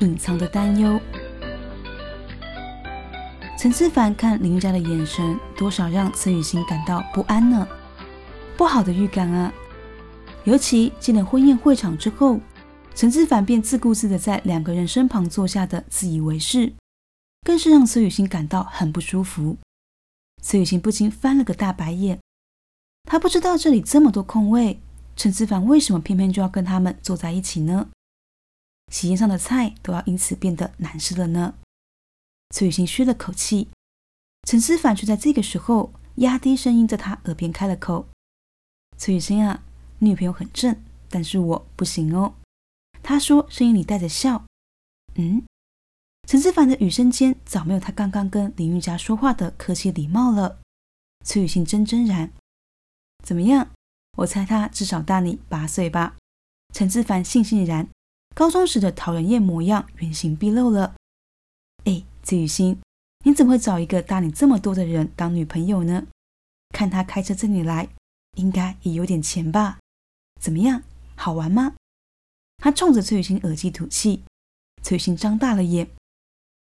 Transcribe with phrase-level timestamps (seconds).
[0.00, 1.00] 隐藏的担忧。
[3.58, 7.66] 陈思凡看林家的眼神，多少让崔雨欣感到不安呢？
[8.56, 9.52] 不好的预感啊！
[10.44, 12.40] 尤其进了婚宴会场之后，
[12.94, 16.72] 陈思凡便自顾自的在两个人身旁坐下的自以为是，
[17.44, 19.58] 更是让崔雨欣感到很不舒服。
[20.42, 22.18] 崔雨欣不禁翻了个大白眼，
[23.04, 24.80] 她不知道这里这么多空位，
[25.16, 27.88] 陈思凡为什么偏偏就要跟他们坐在一起呢？
[28.90, 31.54] 席宴上的菜都要因此变得难吃了呢。
[32.50, 33.70] 崔雨欣吁了口气，
[34.46, 38.08] 陈思凡却在这个时候压低声音在他耳边开了口
[38.98, 39.62] ：“崔雨欣啊。”
[40.02, 42.34] 你女朋友很正，但是我不行哦。
[43.02, 44.46] 他说，声音里带着笑。
[45.16, 45.44] 嗯，
[46.26, 50.58] 陈思凡的语声间早没有他刚刚跟林玉佳说话的客气礼貌了。
[51.22, 52.32] 崔雨欣真真然，
[53.22, 53.70] 怎么样？
[54.16, 56.16] 我猜他至少大你八岁吧？
[56.72, 57.86] 陈思凡悻悻然，
[58.34, 60.94] 高中时的讨人厌模样原形毕露了。
[61.84, 62.80] 哎，崔雨欣，
[63.24, 66.06] 你怎么会找一个大你这么多的人当女朋友呢？
[66.70, 67.88] 看他开车这里来，
[68.36, 69.78] 应该也有点钱吧？
[70.40, 70.82] 怎么样，
[71.16, 71.74] 好玩吗？
[72.58, 74.22] 他冲着崔雨欣耳机吐气，
[74.82, 75.90] 崔雨欣张大了眼。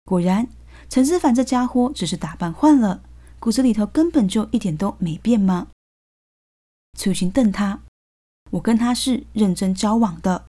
[0.04, 0.48] 果然，
[0.88, 3.02] 陈思凡这家伙只是打扮换了，
[3.38, 5.68] 骨子里头根本就一点都没变吗？
[6.98, 7.82] 崔雨欣瞪他
[8.52, 10.46] ：“我跟他是认真交往的。”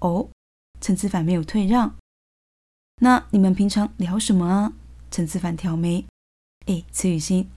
[0.00, 0.28] 哦，
[0.80, 1.96] 陈子凡没有退让。
[3.02, 4.72] 那你们平常聊什么啊？
[5.10, 6.06] 陈子凡挑眉
[6.66, 7.50] ：“哎，崔雨欣，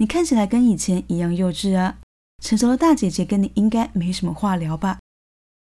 [0.00, 1.98] 你看起来跟以前一样幼稚啊。”
[2.42, 5.00] 成熟的大姐姐跟你应该没什么话聊吧？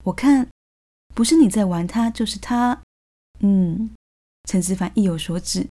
[0.06, 0.50] 我看
[1.14, 2.82] 不是你在玩他，就是他。
[3.42, 3.92] 嗯，
[4.46, 5.70] 陈子凡意有所指，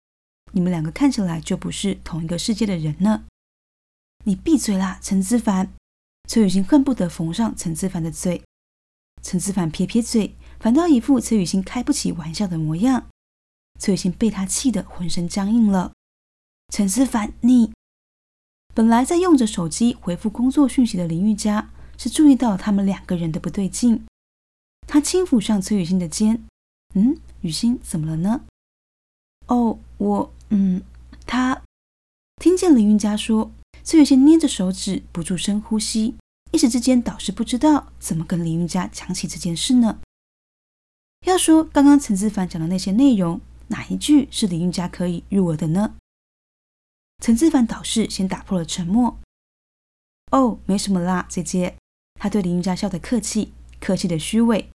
[0.52, 3.24] 你们两个看起来就不是同一个世界的人呢。
[4.25, 5.72] 你闭嘴啦，陈子凡！
[6.28, 8.44] 崔雨欣恨不得缝上陈子凡的嘴。
[9.22, 13.08] 陈子凡撇撇嘴，反倒一副崔雨欣开不起玩笑的模样。
[13.80, 15.94] 崔雨欣被他气得浑身僵硬了。
[16.74, 17.72] 陈思凡，你。
[18.75, 24.06] 本来在用着手机回复工作讯息的林玉佳，是注意到他们两个人的不对劲。
[24.88, 26.44] 他轻抚上崔雨欣的肩
[26.96, 28.42] ：“嗯，雨欣怎么了呢
[29.48, 30.34] ？”“哦，我……
[30.50, 30.81] 嗯，
[31.25, 31.62] 他……”
[32.42, 33.52] 听见林玉佳说，
[33.84, 36.16] 崔雨欣捏着手指，不住深呼吸，
[36.52, 40.00] 一时之间倒是不知道怎么跟林玉佳讲起这件事呢。
[41.30, 45.96] 要说刚刚陈志凡讲的那些内容，哪一句是林玉佳可以入耳的呢？
[47.24, 49.20] 陈志凡导师先打破了沉默。
[50.32, 51.76] 哦，没什么啦，姐姐。
[52.20, 54.70] 他对林玉佳笑得客气，客气的虚伪。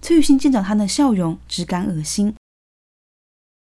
[0.00, 2.34] 崔雨欣见到他那笑容，只感恶心。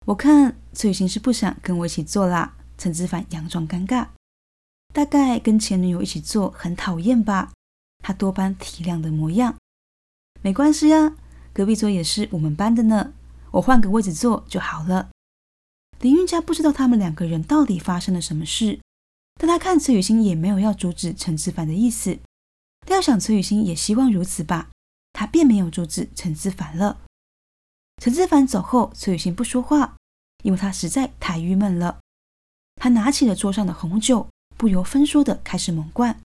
[0.06, 2.56] 我看崔雨欣是不想跟我一起做啦。
[2.78, 4.08] 陈志凡佯装尴尬，
[4.94, 7.52] 大概跟前女友一起做很讨厌吧。
[8.02, 9.56] 他多半体谅的模样。
[10.40, 11.16] 没关系啊，
[11.52, 13.12] 隔壁桌也是我们班的呢。
[13.52, 15.08] 我换个位置坐就好了。
[16.00, 18.80] 林韵佳不知道他们两个人到底发生了什么事，
[19.34, 22.18] 但他看崔雨欣也没有要阻止陈志凡的意思。
[22.86, 24.68] 料想崔雨欣也希望如此吧，
[25.12, 27.00] 他便没有阻止陈志凡了。
[28.00, 29.96] 陈志凡走后，崔雨欣不说话，
[30.44, 31.98] 因为他实在太郁闷了。
[32.76, 36.20] 他拿起了桌上的红酒，不由分说的开始猛灌，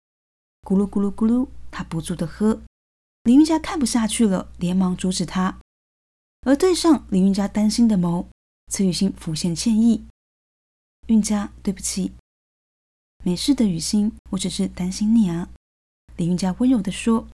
[0.62, 2.60] 咕噜咕噜咕噜，他不住的喝。
[3.24, 5.58] 林韵佳看不下去了，连忙阻止他，
[6.42, 8.26] 而对上林韵佳担心的眸。
[8.72, 10.06] 崔雨欣浮现歉意
[11.08, 12.12] ：“韵佳，对不起。
[13.24, 15.50] ”“没事的，雨欣，我只是担心你啊。”
[16.16, 17.28] 李韵佳温柔地说。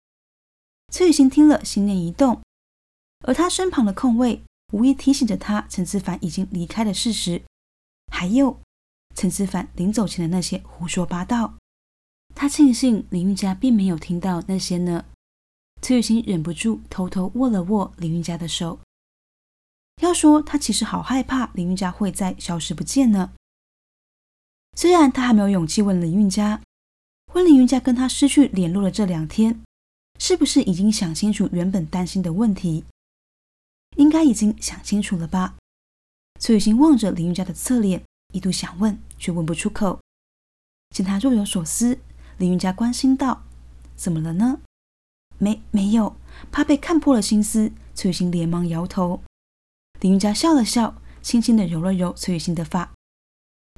[0.91, 2.41] 崔雨欣听了，心念一动，
[3.25, 7.43] 而他身旁的空位无疑提醒着他陈思凡已经离开的事实，
[8.11, 8.59] 还有
[9.15, 11.55] 陈思凡临走前的那些胡说八道。
[12.33, 15.05] 他庆幸林韵佳并没有听到那些呢。
[15.85, 18.79] 崔雨欣忍不住偷偷握了握林韵佳的手。
[20.01, 23.33] 要说他其实好害怕林韵佳会再消失不见呢。
[24.75, 26.59] 虽然他还没有勇气问林韵佳，
[27.33, 29.61] 问林韵佳跟他失去联络的这两天，
[30.17, 32.83] 是不是已经想清楚原本担心的问题？
[33.95, 35.53] 应该已经想清楚了吧？
[36.39, 38.03] 崔雨欣望着林韵佳的侧脸，
[38.33, 39.99] 一度想问，却问不出口。
[40.89, 41.99] 见他若有所思，
[42.39, 43.43] 林韵佳关心道
[43.95, 44.59] ：“怎么了呢
[45.37, 46.15] ？”“没，没有。”
[46.51, 49.21] 怕被看破了心思，崔雨欣连忙摇头。
[50.01, 52.91] 林云佳笑了笑，轻轻的揉了揉崔雨欣的发。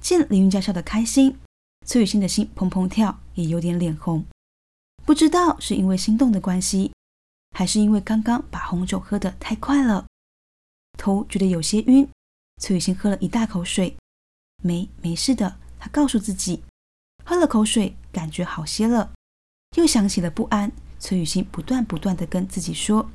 [0.01, 1.37] 见林云佳笑得开心，
[1.85, 4.25] 崔雨欣的心砰砰跳，也有点脸红。
[5.05, 6.91] 不知道是因为心动的关系，
[7.55, 10.07] 还是因为刚刚把红酒喝得太快了，
[10.97, 12.09] 头觉得有些晕。
[12.59, 13.95] 崔雨欣喝了一大口水，
[14.63, 16.63] 没没事的，她告诉自己。
[17.23, 19.11] 喝了口水，感觉好些了，
[19.75, 20.71] 又想起了不安。
[20.99, 23.07] 崔雨欣不断不断的跟自己说，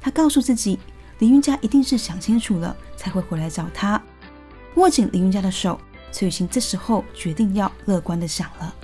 [0.00, 0.78] 她告诉自己，
[1.18, 4.02] 林云家一定是想清楚了才会回来找她。
[4.76, 5.78] 握紧林云家的手，
[6.10, 8.74] 崔雨欣这时候决定要乐观的想了。